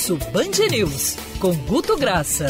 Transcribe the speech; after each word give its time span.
Pulso 0.00 0.16
Band 0.32 0.66
News, 0.70 1.14
com 1.38 1.54
Guto 1.66 1.94
Graça. 1.94 2.46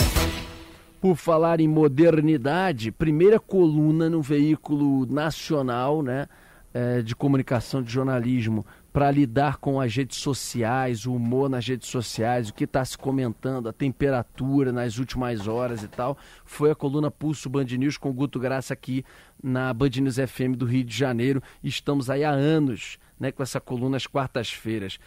Por 1.01 1.17
falar 1.17 1.59
em 1.59 1.67
modernidade, 1.67 2.93
primeira 2.93 3.41
coluna 3.41 4.09
no 4.09 4.23
veículo 4.23 5.05
nacional 5.07 6.01
né, 6.01 6.29
é, 6.73 7.03
de 7.03 7.17
comunicação 7.17 7.83
de 7.83 7.91
jornalismo 7.91 8.65
para 8.93 9.11
lidar 9.11 9.57
com 9.57 9.81
as 9.81 9.93
redes 9.93 10.19
sociais, 10.19 11.07
o 11.07 11.13
humor 11.13 11.51
nas 11.51 11.67
redes 11.67 11.89
sociais, 11.89 12.51
o 12.51 12.55
que 12.55 12.63
está 12.63 12.85
se 12.85 12.97
comentando, 12.97 13.69
a 13.69 13.73
temperatura 13.73 14.71
nas 14.71 14.99
últimas 14.99 15.49
horas 15.49 15.83
e 15.83 15.89
tal, 15.89 16.17
foi 16.45 16.71
a 16.71 16.75
coluna 16.77 17.11
Pulso 17.11 17.51
Band 17.51 17.65
News 17.65 17.99
com 17.99 18.13
Guto 18.13 18.39
Graça 18.39 18.75
aqui 18.75 19.05
na 19.43 19.75
Band 19.75 19.91
News 19.97 20.19
FM 20.19 20.57
do 20.57 20.67
Rio 20.67 20.85
de 20.85 20.97
Janeiro. 20.97 21.43
Estamos 21.65 22.09
aí 22.11 22.23
há 22.23 22.31
anos 22.31 22.97
né, 23.19 23.33
com 23.33 23.43
essa 23.43 23.61
coluna 23.61 23.97
às 23.97 24.07
quartas-feiras. 24.07 25.01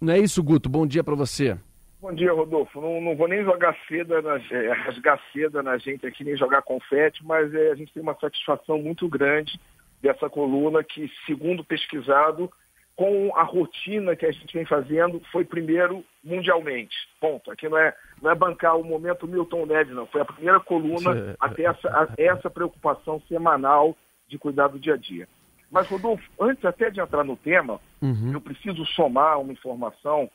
Não 0.00 0.14
é 0.14 0.18
isso, 0.18 0.42
Guto? 0.42 0.68
Bom 0.68 0.86
dia 0.86 1.04
para 1.04 1.14
você. 1.14 1.58
Bom 2.00 2.14
dia, 2.14 2.32
Rodolfo. 2.32 2.80
Não, 2.80 3.00
não 3.00 3.14
vou 3.14 3.28
nem 3.28 3.44
jogar 3.44 3.76
seda, 3.86 4.22
na, 4.22 4.40
é, 4.50 4.72
rasgar 4.72 5.20
seda 5.32 5.62
na 5.62 5.76
gente 5.76 6.06
aqui, 6.06 6.24
nem 6.24 6.34
jogar 6.36 6.62
confete, 6.62 7.22
mas 7.22 7.52
é, 7.54 7.70
a 7.70 7.74
gente 7.74 7.92
tem 7.92 8.02
uma 8.02 8.16
satisfação 8.18 8.78
muito 8.78 9.06
grande 9.06 9.60
dessa 10.00 10.30
coluna 10.30 10.82
que, 10.82 11.10
segundo 11.26 11.62
pesquisado, 11.62 12.50
com 12.96 13.34
a 13.36 13.42
rotina 13.42 14.16
que 14.16 14.24
a 14.24 14.32
gente 14.32 14.52
vem 14.52 14.64
fazendo, 14.64 15.20
foi 15.30 15.44
primeiro 15.44 16.02
mundialmente. 16.24 16.96
Ponto. 17.20 17.50
Aqui 17.50 17.68
não 17.68 17.76
é, 17.76 17.94
não 18.22 18.30
é 18.30 18.34
bancar 18.34 18.78
o 18.78 18.84
momento 18.84 19.28
Milton 19.28 19.66
Neves, 19.66 19.94
não. 19.94 20.06
Foi 20.06 20.22
a 20.22 20.24
primeira 20.24 20.60
coluna 20.60 21.36
até 21.40 21.64
essa, 21.64 21.88
a, 21.88 22.08
essa 22.16 22.48
preocupação 22.48 23.20
semanal 23.28 23.94
de 24.26 24.38
cuidar 24.38 24.68
do 24.68 24.78
dia 24.78 24.94
a 24.94 24.96
dia. 24.96 25.28
Mas, 25.70 25.88
Rodolfo, 25.88 26.28
antes 26.40 26.64
até 26.64 26.90
de 26.90 27.00
entrar 27.00 27.24
no 27.24 27.36
tema, 27.36 27.80
uhum. 28.02 28.32
eu 28.32 28.40
preciso 28.40 28.84
somar 28.86 29.40
uma 29.40 29.52
informação 29.52 30.28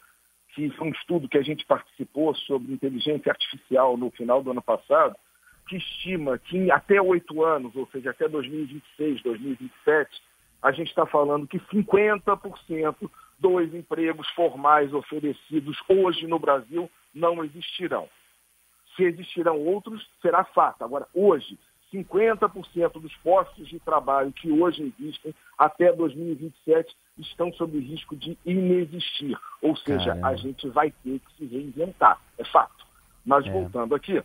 que 0.53 0.69
foi 0.71 0.87
um 0.87 0.91
estudo 0.91 1.27
que 1.27 1.37
a 1.37 1.43
gente 1.43 1.65
participou 1.65 2.33
sobre 2.33 2.73
inteligência 2.73 3.29
artificial 3.29 3.97
no 3.97 4.09
final 4.11 4.41
do 4.41 4.51
ano 4.51 4.61
passado, 4.61 5.15
que 5.67 5.75
estima 5.75 6.37
que 6.37 6.57
em 6.57 6.71
até 6.71 7.01
oito 7.01 7.43
anos, 7.43 7.75
ou 7.75 7.85
seja, 7.87 8.11
até 8.11 8.29
2026, 8.29 9.21
2027, 9.21 10.21
a 10.61 10.71
gente 10.71 10.87
está 10.87 11.05
falando 11.05 11.47
que 11.47 11.59
50% 11.59 12.95
dos 13.37 13.73
empregos 13.73 14.29
formais 14.29 14.93
oferecidos 14.93 15.77
hoje 15.89 16.25
no 16.25 16.39
Brasil 16.39 16.89
não 17.13 17.43
existirão. 17.43 18.07
Se 18.95 19.03
existirão 19.03 19.59
outros, 19.59 20.07
será 20.21 20.45
fato. 20.45 20.83
Agora, 20.83 21.05
hoje, 21.13 21.59
50% 21.95 22.99
dos 22.99 23.15
postos 23.17 23.67
de 23.67 23.79
trabalho 23.79 24.31
que 24.31 24.51
hoje 24.51 24.93
existem 24.99 25.33
até 25.57 25.91
2027 25.93 26.95
estão 27.17 27.51
sob 27.53 27.79
risco 27.79 28.15
de 28.15 28.37
inexistir. 28.45 29.37
Ou 29.61 29.75
seja, 29.77 30.07
Caramba. 30.07 30.27
a 30.27 30.35
gente 30.35 30.67
vai 30.69 30.91
ter 31.03 31.19
que 31.19 31.37
se 31.37 31.45
reinventar. 31.45 32.19
É 32.37 32.43
fato. 32.43 32.85
Mas 33.25 33.45
é. 33.45 33.51
voltando 33.51 33.95
aqui, 33.95 34.21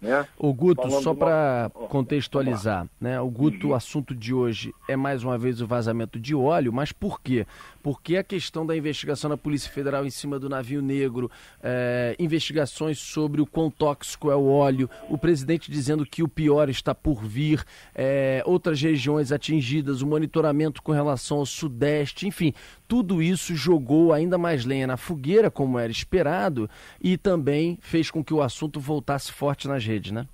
né? 0.00 0.26
O 0.38 0.52
Guto, 0.52 0.82
Falando 0.82 1.02
só 1.02 1.14
para 1.14 1.70
contextualizar, 1.88 2.86
né? 3.00 3.20
O 3.20 3.28
Guto, 3.28 3.66
uhum. 3.66 3.72
o 3.72 3.74
assunto 3.76 4.14
de 4.14 4.32
hoje 4.32 4.74
é 4.88 4.96
mais 4.96 5.22
uma 5.22 5.36
vez 5.36 5.60
o 5.60 5.66
vazamento 5.66 6.18
de 6.18 6.34
óleo, 6.34 6.72
mas 6.72 6.90
por 6.90 7.20
quê? 7.20 7.46
Porque 7.82 8.16
a 8.16 8.24
questão 8.24 8.64
da 8.64 8.76
investigação 8.76 9.28
da 9.28 9.36
Polícia 9.36 9.70
Federal 9.70 10.04
em 10.06 10.10
cima 10.10 10.38
do 10.38 10.48
navio 10.48 10.80
negro, 10.80 11.30
é, 11.62 12.14
investigações 12.18 12.98
sobre 12.98 13.40
o 13.40 13.46
quão 13.46 13.70
tóxico 13.70 14.30
é 14.30 14.36
o 14.36 14.46
óleo, 14.46 14.88
o 15.08 15.18
presidente 15.18 15.70
dizendo 15.70 16.04
que 16.06 16.22
o 16.22 16.28
pior 16.28 16.68
está 16.68 16.94
por 16.94 17.22
vir, 17.22 17.64
é, 17.94 18.42
outras 18.46 18.80
regiões 18.80 19.32
atingidas, 19.32 20.02
o 20.02 20.06
monitoramento 20.06 20.82
com 20.82 20.92
relação 20.92 21.38
ao 21.38 21.46
Sudeste, 21.46 22.26
enfim, 22.26 22.54
tudo 22.90 23.22
isso 23.22 23.54
jogou 23.54 24.12
ainda 24.12 24.36
mais 24.36 24.64
lenha 24.64 24.84
na 24.84 24.96
fogueira, 24.96 25.48
como 25.48 25.78
era 25.78 25.92
esperado, 25.92 26.68
e 27.00 27.16
também 27.16 27.78
fez 27.80 28.10
com 28.10 28.24
que 28.24 28.34
o 28.34 28.42
assunto 28.42 28.80
voltasse 28.80 29.30
forte 29.30 29.68
nas 29.68 29.84
redes, 29.84 29.89
né? 30.12 30.26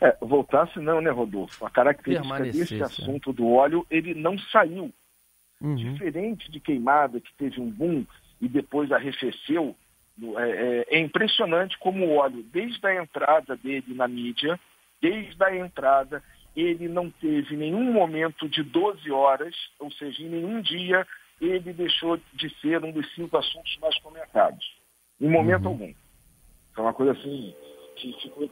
É, 0.00 0.16
voltasse 0.20 0.78
não, 0.78 1.00
né, 1.00 1.10
Rodolfo? 1.10 1.66
A 1.66 1.70
característica 1.70 2.42
desse 2.44 2.80
é. 2.80 2.84
assunto 2.84 3.32
do 3.32 3.50
óleo, 3.50 3.86
ele 3.90 4.14
não 4.14 4.38
saiu. 4.38 4.92
Uhum. 5.60 5.74
Diferente 5.74 6.50
de 6.50 6.60
queimada, 6.60 7.20
que 7.20 7.34
teve 7.34 7.60
um 7.60 7.68
boom 7.68 8.04
e 8.40 8.48
depois 8.48 8.92
arrefeceu, 8.92 9.74
é, 10.36 10.50
é, 10.50 10.96
é, 10.96 11.00
impressionante 11.00 11.76
como 11.78 12.04
o 12.04 12.16
óleo, 12.16 12.44
desde 12.52 12.84
a 12.86 13.02
entrada 13.02 13.56
dele 13.56 13.94
na 13.94 14.06
mídia, 14.06 14.58
desde 15.00 15.42
a 15.44 15.56
entrada, 15.56 16.22
ele 16.56 16.88
não 16.88 17.10
teve 17.10 17.56
nenhum 17.56 17.92
momento 17.92 18.48
de 18.48 18.62
12 18.62 19.10
horas, 19.10 19.54
ou 19.78 19.90
seja, 19.92 20.22
em 20.22 20.28
nenhum 20.28 20.60
dia 20.60 21.06
ele 21.40 21.72
deixou 21.72 22.18
de 22.34 22.50
ser 22.60 22.84
um 22.84 22.90
dos 22.90 23.12
cinco 23.14 23.36
assuntos 23.36 23.76
mais 23.80 23.96
comentados. 23.98 24.76
Em 25.20 25.28
momento 25.28 25.64
uhum. 25.64 25.70
algum. 25.70 25.94
É 26.76 26.80
uma 26.80 26.94
coisa 26.94 27.12
assim 27.12 27.54
que 27.96 28.12
ficou 28.20 28.48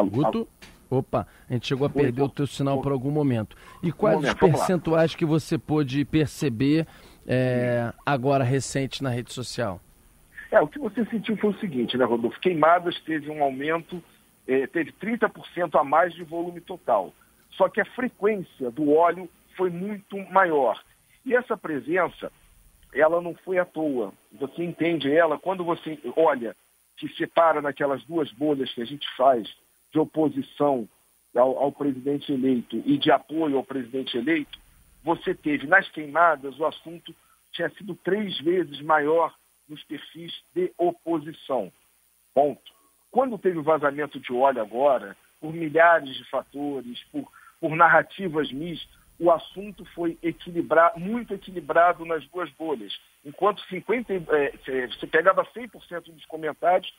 Guto? 0.00 0.48
Opa, 0.88 1.26
a 1.48 1.52
gente 1.54 1.66
chegou 1.66 1.86
a 1.86 1.90
perder 1.90 2.20
o 2.20 2.28
teu 2.28 2.46
sinal 2.46 2.82
por 2.82 2.92
algum 2.92 3.10
momento. 3.10 3.56
E 3.82 3.90
quais 3.90 4.16
momento, 4.16 4.34
os 4.34 4.40
percentuais 4.40 5.14
que 5.14 5.24
você 5.24 5.56
pôde 5.56 6.04
perceber 6.04 6.86
é, 7.26 7.92
agora 8.04 8.44
recente 8.44 9.02
na 9.02 9.08
rede 9.08 9.32
social? 9.32 9.80
É, 10.50 10.60
o 10.60 10.68
que 10.68 10.78
você 10.78 11.02
sentiu 11.06 11.34
foi 11.38 11.50
o 11.50 11.58
seguinte, 11.58 11.96
né, 11.96 12.04
Rodolfo? 12.04 12.38
Queimadas 12.40 13.00
teve 13.00 13.30
um 13.30 13.42
aumento, 13.42 14.02
eh, 14.46 14.66
teve 14.66 14.92
30% 14.92 15.80
a 15.80 15.82
mais 15.82 16.12
de 16.12 16.24
volume 16.24 16.60
total. 16.60 17.14
Só 17.52 17.70
que 17.70 17.80
a 17.80 17.86
frequência 17.86 18.70
do 18.70 18.92
óleo 18.92 19.30
foi 19.56 19.70
muito 19.70 20.18
maior. 20.30 20.78
E 21.24 21.34
essa 21.34 21.56
presença, 21.56 22.30
ela 22.92 23.18
não 23.22 23.34
foi 23.34 23.58
à 23.58 23.64
toa. 23.64 24.12
Você 24.38 24.62
entende 24.62 25.10
ela 25.10 25.38
quando 25.38 25.64
você 25.64 25.98
olha, 26.16 26.54
que 26.98 27.08
separa 27.14 27.62
naquelas 27.62 28.04
duas 28.04 28.30
bolhas 28.32 28.70
que 28.74 28.82
a 28.82 28.84
gente 28.84 29.06
faz 29.16 29.48
de 29.92 29.98
oposição 29.98 30.88
ao, 31.36 31.58
ao 31.58 31.72
presidente 31.72 32.32
eleito 32.32 32.82
e 32.84 32.96
de 32.98 33.10
apoio 33.10 33.56
ao 33.56 33.64
presidente 33.64 34.16
eleito, 34.16 34.58
você 35.04 35.34
teve 35.34 35.66
nas 35.66 35.88
queimadas 35.90 36.58
o 36.58 36.66
assunto 36.66 37.14
tinha 37.52 37.68
sido 37.70 37.94
três 37.94 38.38
vezes 38.40 38.80
maior 38.80 39.34
nos 39.68 39.82
perfis 39.84 40.32
de 40.54 40.72
oposição. 40.78 41.70
Ponto. 42.34 42.72
Quando 43.10 43.38
teve 43.38 43.58
o 43.58 43.62
vazamento 43.62 44.18
de 44.18 44.32
óleo 44.32 44.62
agora, 44.62 45.16
por 45.38 45.52
milhares 45.52 46.14
de 46.14 46.24
fatores, 46.30 47.02
por, 47.10 47.30
por 47.60 47.76
narrativas 47.76 48.50
mistas, 48.50 48.88
o 49.18 49.30
assunto 49.30 49.84
foi 49.94 50.18
equilibrar, 50.22 50.98
muito 50.98 51.34
equilibrado 51.34 52.04
nas 52.04 52.26
duas 52.28 52.50
bolhas. 52.52 52.92
Enquanto 53.24 53.62
50, 53.68 54.12
é, 54.12 54.86
você 54.88 55.06
pegava 55.06 55.44
100% 55.44 56.12
dos 56.12 56.24
comentários, 56.24 56.92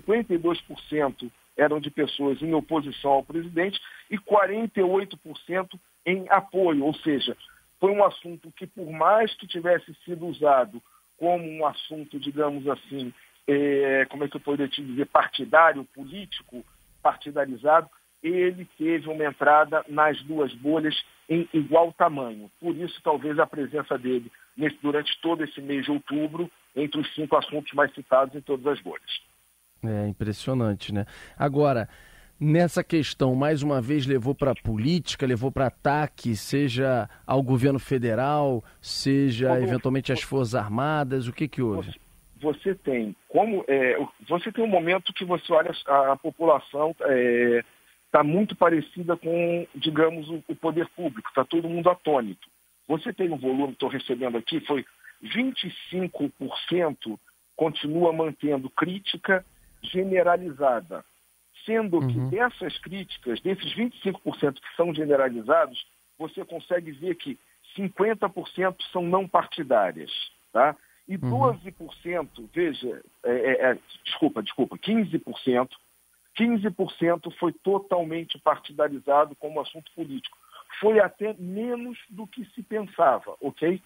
52% 0.00 1.30
eram 1.56 1.80
de 1.80 1.90
pessoas 1.90 2.40
em 2.40 2.54
oposição 2.54 3.12
ao 3.12 3.24
presidente 3.24 3.80
e 4.10 4.16
48% 4.18 5.78
em 6.06 6.26
apoio, 6.28 6.84
ou 6.84 6.94
seja, 6.94 7.36
foi 7.78 7.90
um 7.92 8.04
assunto 8.04 8.50
que, 8.52 8.66
por 8.66 8.90
mais 8.90 9.34
que 9.34 9.46
tivesse 9.46 9.94
sido 10.04 10.26
usado 10.26 10.82
como 11.18 11.44
um 11.44 11.66
assunto, 11.66 12.18
digamos 12.18 12.66
assim, 12.68 13.12
é, 13.46 14.06
como 14.06 14.24
é 14.24 14.28
que 14.28 14.36
eu 14.36 14.40
poderia 14.40 14.68
te 14.68 14.82
dizer, 14.82 15.06
partidário, 15.06 15.84
político, 15.94 16.64
partidarizado, 17.02 17.88
ele 18.22 18.66
teve 18.78 19.08
uma 19.08 19.24
entrada 19.24 19.84
nas 19.88 20.20
duas 20.22 20.52
bolhas 20.54 20.94
em 21.28 21.48
igual 21.52 21.92
tamanho. 21.92 22.50
Por 22.60 22.76
isso, 22.76 23.00
talvez 23.02 23.38
a 23.38 23.46
presença 23.46 23.98
dele 23.98 24.30
nesse, 24.56 24.76
durante 24.80 25.20
todo 25.20 25.42
esse 25.42 25.60
mês 25.60 25.84
de 25.84 25.90
outubro, 25.90 26.50
entre 26.74 27.00
os 27.00 27.14
cinco 27.14 27.36
assuntos 27.36 27.72
mais 27.72 27.92
citados 27.94 28.34
em 28.34 28.40
todas 28.40 28.66
as 28.66 28.80
bolhas. 28.80 29.20
É 29.84 30.08
impressionante, 30.08 30.94
né? 30.94 31.06
Agora, 31.36 31.88
nessa 32.38 32.84
questão, 32.84 33.34
mais 33.34 33.62
uma 33.62 33.80
vez 33.80 34.06
levou 34.06 34.34
para 34.34 34.52
a 34.52 34.54
política, 34.54 35.26
levou 35.26 35.50
para 35.50 35.66
ataque, 35.66 36.36
seja 36.36 37.08
ao 37.26 37.42
governo 37.42 37.78
federal, 37.78 38.62
seja 38.80 39.60
eventualmente 39.60 40.12
às 40.12 40.22
Forças 40.22 40.54
Armadas, 40.54 41.26
o 41.26 41.32
que 41.32 41.48
que 41.48 41.62
houve? 41.62 41.94
Você 42.40 42.74
tem 42.74 43.14
como 43.28 43.64
é, 43.68 43.96
você 44.28 44.50
tem 44.50 44.64
um 44.64 44.68
momento 44.68 45.12
que 45.12 45.24
você 45.24 45.52
olha 45.52 45.72
a, 45.86 46.12
a 46.12 46.16
população 46.16 46.90
está 46.90 48.20
é, 48.20 48.22
muito 48.22 48.56
parecida 48.56 49.16
com, 49.16 49.66
digamos, 49.74 50.28
o, 50.28 50.42
o 50.48 50.54
poder 50.56 50.88
público, 50.88 51.28
está 51.28 51.44
todo 51.44 51.68
mundo 51.68 51.88
atônito. 51.88 52.48
Você 52.88 53.12
tem 53.12 53.30
um 53.30 53.38
volume, 53.38 53.72
estou 53.72 53.88
recebendo 53.88 54.36
aqui, 54.36 54.60
foi 54.60 54.84
25% 55.24 57.18
continua 57.56 58.12
mantendo 58.12 58.68
crítica 58.68 59.44
generalizada, 59.82 61.04
sendo 61.64 62.00
que 62.06 62.18
uhum. 62.18 62.28
dessas 62.28 62.78
críticas, 62.78 63.40
desses 63.40 63.74
25% 63.74 64.54
que 64.54 64.76
são 64.76 64.94
generalizados, 64.94 65.84
você 66.18 66.44
consegue 66.44 66.90
ver 66.92 67.14
que 67.16 67.38
50% 67.76 68.76
são 68.92 69.02
não 69.02 69.26
partidárias, 69.26 70.10
tá? 70.52 70.76
E 71.08 71.18
12%, 71.18 72.28
uhum. 72.38 72.48
veja, 72.52 73.02
é, 73.24 73.30
é, 73.32 73.70
é, 73.70 73.78
desculpa, 74.04 74.42
desculpa, 74.42 74.78
15%, 74.78 75.68
15% 76.38 77.32
foi 77.38 77.52
totalmente 77.52 78.38
partidarizado 78.38 79.34
como 79.36 79.60
assunto 79.60 79.90
político. 79.94 80.36
Foi 80.80 81.00
até 81.00 81.34
menos 81.38 81.98
do 82.08 82.26
que 82.26 82.44
se 82.46 82.62
pensava, 82.62 83.34
ok? 83.40 83.80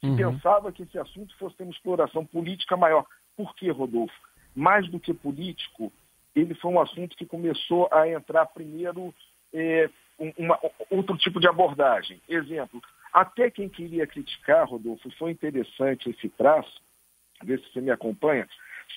que 0.00 0.06
uhum. 0.06 0.16
pensava 0.16 0.72
que 0.72 0.82
esse 0.82 0.98
assunto 0.98 1.36
fosse 1.36 1.56
ter 1.56 1.64
uma 1.64 1.72
exploração 1.72 2.24
política 2.24 2.76
maior. 2.76 3.04
Por 3.36 3.54
que, 3.54 3.70
Rodolfo? 3.70 4.14
Mais 4.54 4.88
do 4.88 4.98
que 4.98 5.14
político, 5.14 5.92
ele 6.34 6.54
foi 6.54 6.70
um 6.70 6.80
assunto 6.80 7.16
que 7.16 7.26
começou 7.26 7.88
a 7.92 8.08
entrar 8.08 8.46
primeiro 8.46 9.14
é, 9.52 9.88
uma, 10.36 10.58
outro 10.90 11.16
tipo 11.16 11.40
de 11.40 11.48
abordagem. 11.48 12.20
Exemplo, 12.28 12.82
até 13.12 13.50
quem 13.50 13.68
queria 13.68 14.06
criticar, 14.06 14.68
Rodolfo, 14.68 15.10
foi 15.18 15.30
interessante 15.30 16.10
esse 16.10 16.28
traço, 16.28 16.80
ver 17.42 17.60
se 17.60 17.72
você 17.72 17.80
me 17.80 17.90
acompanha, 17.90 18.48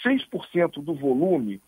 6% 0.05 0.83
do 0.83 0.93
volume 0.93 1.61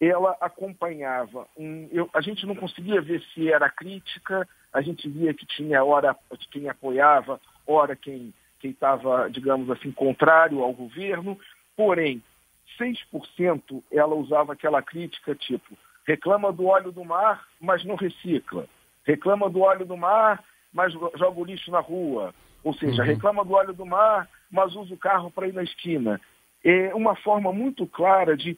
ela 0.00 0.36
acompanhava. 0.40 1.46
Um, 1.56 1.88
eu, 1.90 2.08
a 2.12 2.20
gente 2.20 2.44
não 2.44 2.54
conseguia 2.54 3.00
ver 3.00 3.22
se 3.32 3.50
era 3.50 3.70
crítica, 3.70 4.46
a 4.72 4.82
gente 4.82 5.08
via 5.08 5.32
que 5.32 5.46
tinha 5.46 5.82
hora 5.82 6.14
quem 6.50 6.68
apoiava, 6.68 7.40
hora 7.66 7.96
quem 7.96 8.32
estava, 8.62 9.30
digamos 9.30 9.70
assim, 9.70 9.92
contrário 9.92 10.60
ao 10.60 10.72
governo, 10.72 11.38
porém, 11.76 12.22
6% 12.78 13.82
ela 13.92 14.14
usava 14.14 14.52
aquela 14.52 14.82
crítica 14.82 15.34
tipo, 15.34 15.76
reclama 16.06 16.52
do 16.52 16.66
óleo 16.66 16.92
do 16.92 17.04
mar, 17.04 17.44
mas 17.60 17.84
não 17.84 17.94
recicla. 17.94 18.66
Reclama 19.04 19.48
do 19.48 19.60
óleo 19.60 19.86
do 19.86 19.96
mar, 19.96 20.42
mas 20.72 20.92
joga 20.92 21.40
o 21.40 21.44
lixo 21.44 21.70
na 21.70 21.80
rua. 21.80 22.34
Ou 22.62 22.74
seja, 22.74 23.02
uhum. 23.02 23.08
reclama 23.08 23.44
do 23.44 23.52
óleo 23.54 23.72
do 23.72 23.86
mar, 23.86 24.28
mas 24.50 24.74
usa 24.74 24.92
o 24.92 24.98
carro 24.98 25.30
para 25.30 25.48
ir 25.48 25.54
na 25.54 25.62
esquina. 25.62 26.20
É 26.64 26.94
uma 26.94 27.14
forma 27.16 27.52
muito 27.52 27.86
clara 27.86 28.36
de 28.36 28.56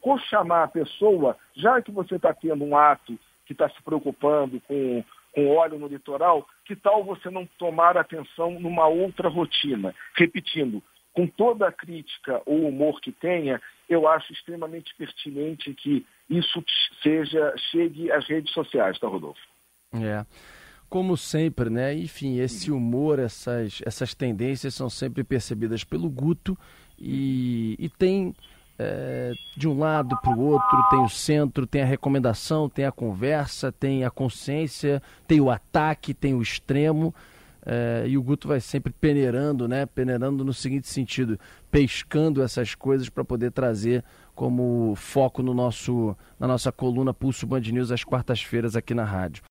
co-chamar 0.00 0.64
a 0.64 0.68
pessoa, 0.68 1.36
já 1.54 1.80
que 1.82 1.90
você 1.90 2.16
está 2.16 2.32
tendo 2.32 2.64
um 2.64 2.76
ato 2.76 3.18
que 3.46 3.52
está 3.52 3.68
se 3.68 3.82
preocupando 3.82 4.60
com, 4.60 5.04
com 5.32 5.56
óleo 5.56 5.78
no 5.78 5.88
litoral, 5.88 6.46
que 6.64 6.76
tal 6.76 7.04
você 7.04 7.30
não 7.30 7.46
tomar 7.58 7.96
atenção 7.96 8.58
numa 8.58 8.86
outra 8.86 9.28
rotina? 9.28 9.94
Repetindo, 10.16 10.82
com 11.12 11.26
toda 11.26 11.68
a 11.68 11.72
crítica 11.72 12.40
ou 12.46 12.68
humor 12.68 13.00
que 13.00 13.12
tenha, 13.12 13.60
eu 13.88 14.08
acho 14.08 14.32
extremamente 14.32 14.94
pertinente 14.96 15.74
que 15.74 16.06
isso 16.28 16.64
seja 17.02 17.54
chegue 17.70 18.10
às 18.10 18.26
redes 18.26 18.52
sociais, 18.52 18.98
tá, 18.98 19.06
Rodolfo? 19.06 19.40
É. 19.92 20.24
Como 20.88 21.16
sempre, 21.16 21.70
né? 21.70 21.94
Enfim, 21.94 22.38
esse 22.38 22.70
humor, 22.70 23.18
essas, 23.18 23.80
essas 23.84 24.14
tendências 24.14 24.74
são 24.74 24.90
sempre 24.90 25.24
percebidas 25.24 25.84
pelo 25.84 26.08
Guto 26.08 26.56
e, 26.98 27.76
e 27.78 27.88
tem 27.88 28.34
é, 28.78 29.32
de 29.56 29.68
um 29.68 29.78
lado 29.78 30.16
para 30.20 30.36
o 30.36 30.40
outro, 30.40 30.88
tem 30.90 31.02
o 31.02 31.08
centro, 31.08 31.66
tem 31.66 31.82
a 31.82 31.86
recomendação, 31.86 32.68
tem 32.68 32.84
a 32.84 32.92
conversa, 32.92 33.70
tem 33.70 34.04
a 34.04 34.10
consciência, 34.10 35.02
tem 35.26 35.40
o 35.40 35.50
ataque, 35.50 36.12
tem 36.12 36.34
o 36.34 36.42
extremo. 36.42 37.14
É, 37.64 38.04
e 38.08 38.18
o 38.18 38.22
Guto 38.22 38.48
vai 38.48 38.60
sempre 38.60 38.92
peneirando, 38.92 39.68
né? 39.68 39.86
Peneirando 39.86 40.44
no 40.44 40.52
seguinte 40.52 40.88
sentido, 40.88 41.38
pescando 41.70 42.42
essas 42.42 42.74
coisas 42.74 43.08
para 43.08 43.24
poder 43.24 43.52
trazer 43.52 44.04
como 44.34 44.94
foco 44.96 45.42
no 45.42 45.54
nosso, 45.54 46.16
na 46.38 46.48
nossa 46.48 46.72
coluna 46.72 47.14
Pulso 47.14 47.46
Band 47.46 47.60
News 47.60 47.92
às 47.92 48.02
quartas-feiras 48.02 48.74
aqui 48.74 48.94
na 48.94 49.04
rádio. 49.04 49.40